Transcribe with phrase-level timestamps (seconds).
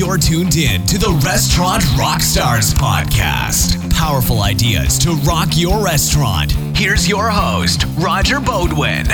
[0.00, 3.92] You're tuned in to the Restaurant Rockstars podcast.
[3.92, 6.52] Powerful ideas to rock your restaurant.
[6.74, 9.06] Here's your host, Roger Beaudoin.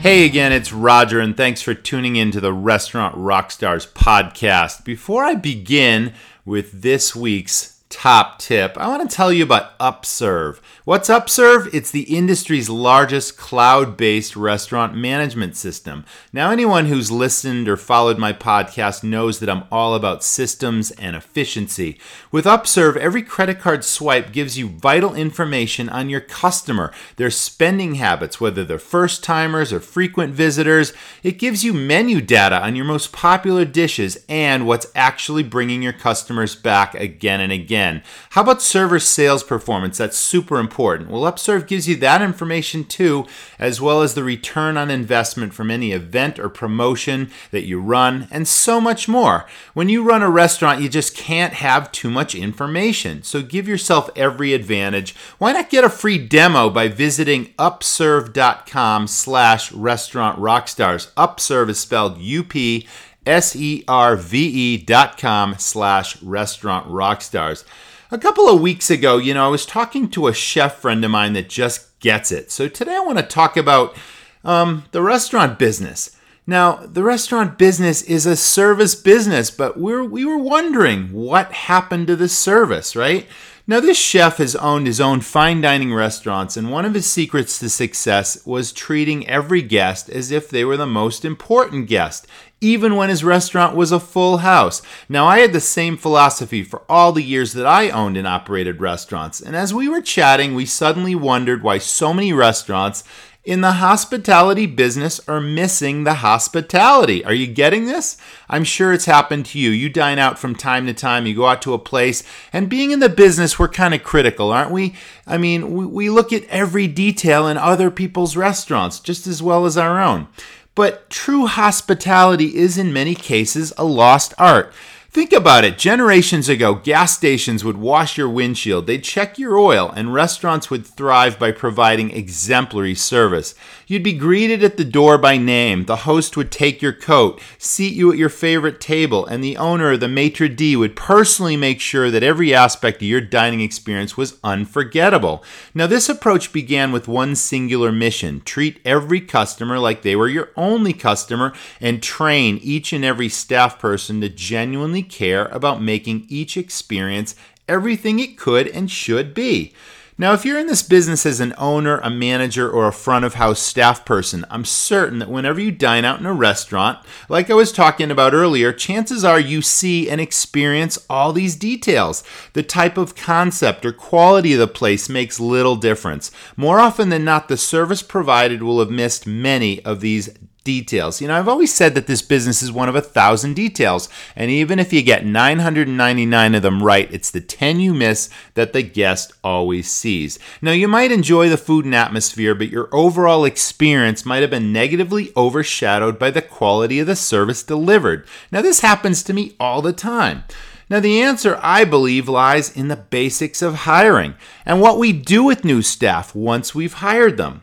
[0.00, 4.82] Hey again, it's Roger, and thanks for tuning in to the Restaurant Rockstars podcast.
[4.82, 6.14] Before I begin
[6.46, 10.62] with this week's top tip, I want to tell you about Upserve.
[10.84, 11.72] What's Upserve?
[11.74, 16.06] It's the industry's largest cloud based restaurant management system.
[16.32, 21.14] Now, anyone who's listened or followed my podcast knows that I'm all about systems and
[21.14, 21.98] efficiency.
[22.32, 27.96] With Upserve, every credit card swipe gives you vital information on your customer, their spending
[27.96, 30.94] habits, whether they're first timers or frequent visitors.
[31.22, 35.92] It gives you menu data on your most popular dishes and what's actually bringing your
[35.92, 38.02] customers back again and again again.
[38.30, 39.98] How about server sales performance?
[39.98, 41.10] That's super important.
[41.10, 43.26] Well, Upserve gives you that information too,
[43.58, 48.28] as well as the return on investment from any event or promotion that you run,
[48.30, 49.46] and so much more.
[49.74, 53.22] When you run a restaurant, you just can't have too much information.
[53.24, 55.14] So give yourself every advantage.
[55.38, 61.10] Why not get a free demo by visiting upserve.com slash restaurant rockstars?
[61.16, 62.86] Upserve is spelled U-P
[63.26, 67.64] S-E-R-V-E dot com slash restaurant rockstars.
[68.10, 71.10] A couple of weeks ago, you know, I was talking to a chef friend of
[71.10, 72.50] mine that just gets it.
[72.50, 73.96] So today I want to talk about
[74.44, 76.16] um, the restaurant business.
[76.46, 82.08] Now, the restaurant business is a service business, but we're, we were wondering what happened
[82.08, 83.28] to the service, right?
[83.64, 87.60] Now, this chef has owned his own fine dining restaurants, and one of his secrets
[87.60, 92.26] to success was treating every guest as if they were the most important guest,
[92.62, 94.80] even when his restaurant was a full house.
[95.08, 98.80] Now, I had the same philosophy for all the years that I owned and operated
[98.80, 103.04] restaurants, and as we were chatting, we suddenly wondered why so many restaurants
[103.44, 107.24] in the hospitality business are missing the hospitality.
[107.24, 108.16] Are you getting this?
[108.48, 109.70] I'm sure it's happened to you.
[109.70, 112.22] You dine out from time to time, you go out to a place,
[112.52, 114.94] and being in the business, we're kind of critical, aren't we?
[115.26, 119.66] I mean, we, we look at every detail in other people's restaurants just as well
[119.66, 120.28] as our own.
[120.74, 124.72] But true hospitality is in many cases a lost art.
[125.12, 125.76] Think about it.
[125.76, 130.86] Generations ago, gas stations would wash your windshield, they'd check your oil, and restaurants would
[130.86, 133.54] thrive by providing exemplary service.
[133.86, 137.92] You'd be greeted at the door by name, the host would take your coat, seat
[137.92, 142.10] you at your favorite table, and the owner the maitre d' would personally make sure
[142.10, 145.44] that every aspect of your dining experience was unforgettable.
[145.74, 150.48] Now, this approach began with one singular mission treat every customer like they were your
[150.56, 151.52] only customer,
[151.82, 157.34] and train each and every staff person to genuinely care about making each experience
[157.68, 159.72] everything it could and should be.
[160.18, 163.34] Now, if you're in this business as an owner, a manager, or a front of
[163.34, 166.98] house staff person, I'm certain that whenever you dine out in a restaurant,
[167.30, 172.22] like I was talking about earlier, chances are you see and experience all these details.
[172.52, 176.30] The type of concept or quality of the place makes little difference.
[176.56, 180.28] More often than not, the service provided will have missed many of these
[180.64, 181.20] details.
[181.20, 184.50] You know, I've always said that this business is one of a thousand details, and
[184.50, 188.82] even if you get 999 of them right, it's the 10 you miss that the
[188.82, 190.38] guest always sees.
[190.60, 194.72] Now, you might enjoy the food and atmosphere, but your overall experience might have been
[194.72, 198.26] negatively overshadowed by the quality of the service delivered.
[198.50, 200.44] Now, this happens to me all the time.
[200.92, 204.34] Now, the answer, I believe, lies in the basics of hiring
[204.66, 207.62] and what we do with new staff once we've hired them.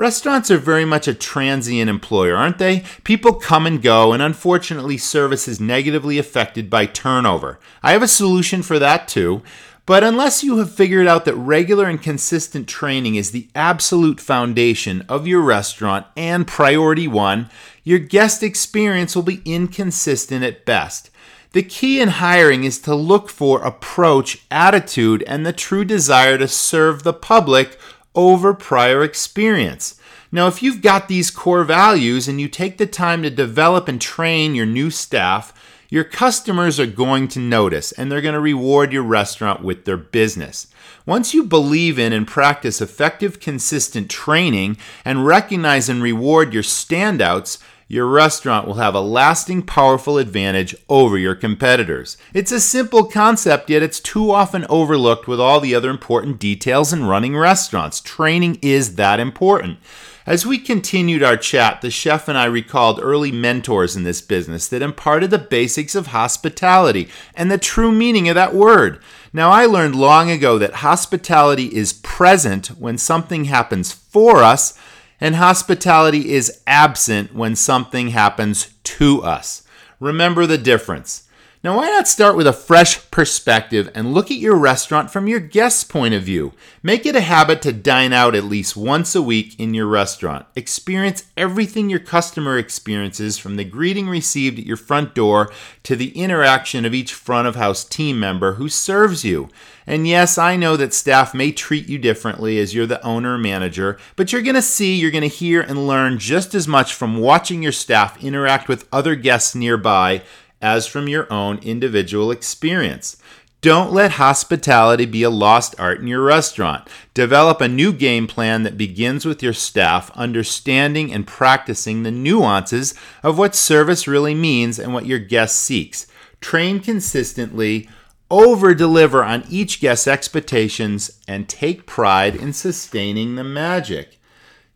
[0.00, 2.84] Restaurants are very much a transient employer, aren't they?
[3.04, 7.60] People come and go, and unfortunately, service is negatively affected by turnover.
[7.82, 9.42] I have a solution for that too.
[9.84, 15.04] But unless you have figured out that regular and consistent training is the absolute foundation
[15.06, 17.50] of your restaurant and priority one,
[17.84, 21.10] your guest experience will be inconsistent at best.
[21.52, 26.48] The key in hiring is to look for approach, attitude, and the true desire to
[26.48, 27.78] serve the public
[28.14, 30.00] over prior experience.
[30.32, 34.00] Now, if you've got these core values and you take the time to develop and
[34.00, 35.52] train your new staff,
[35.88, 39.96] your customers are going to notice and they're going to reward your restaurant with their
[39.96, 40.68] business.
[41.04, 47.58] Once you believe in and practice effective, consistent training and recognize and reward your standouts,
[47.90, 52.16] your restaurant will have a lasting, powerful advantage over your competitors.
[52.32, 56.92] It's a simple concept, yet it's too often overlooked with all the other important details
[56.92, 58.00] in running restaurants.
[58.00, 59.80] Training is that important.
[60.24, 64.68] As we continued our chat, the chef and I recalled early mentors in this business
[64.68, 69.02] that imparted the basics of hospitality and the true meaning of that word.
[69.32, 74.78] Now, I learned long ago that hospitality is present when something happens for us
[75.20, 79.62] And hospitality is absent when something happens to us.
[79.98, 81.28] Remember the difference.
[81.62, 85.40] Now, why not start with a fresh perspective and look at your restaurant from your
[85.40, 86.54] guest's point of view?
[86.82, 90.46] Make it a habit to dine out at least once a week in your restaurant.
[90.56, 95.52] Experience everything your customer experiences from the greeting received at your front door
[95.82, 99.50] to the interaction of each front of house team member who serves you.
[99.86, 103.38] And yes, I know that staff may treat you differently as you're the owner or
[103.38, 106.94] manager, but you're going to see, you're going to hear, and learn just as much
[106.94, 110.22] from watching your staff interact with other guests nearby
[110.60, 113.16] as from your own individual experience.
[113.62, 116.88] Don't let hospitality be a lost art in your restaurant.
[117.12, 122.94] Develop a new game plan that begins with your staff understanding and practicing the nuances
[123.22, 126.06] of what service really means and what your guest seeks.
[126.40, 127.86] Train consistently,
[128.30, 134.19] over deliver on each guest's expectations, and take pride in sustaining the magic.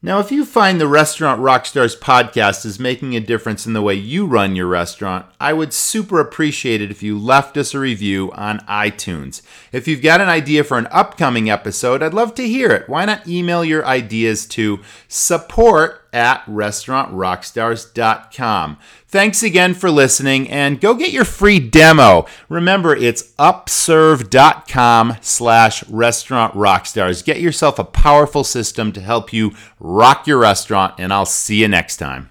[0.05, 3.95] Now, if you find the Restaurant Rockstars podcast is making a difference in the way
[3.95, 8.31] you run your restaurant, I would super appreciate it if you left us a review
[8.33, 9.41] on iTunes.
[9.73, 12.87] If you've got an idea for an upcoming episode, I'd love to hear it.
[12.87, 18.79] Why not email your ideas to support at restaurantrockstars.com.
[19.09, 22.27] Thanks again for listening and go get your free demo.
[22.49, 27.25] Remember, it's upserve.com slash restaurant rockstars.
[27.25, 31.69] Get yourself a powerful system to help you rock your restaurant, and I'll see you
[31.69, 32.31] next time.